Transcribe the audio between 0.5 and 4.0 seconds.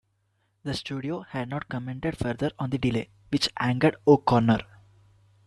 The studio had not commented further on the delay, which angered